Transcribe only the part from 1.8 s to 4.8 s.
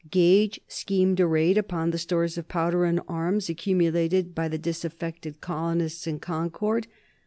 the stores of powder and arms accumulated by the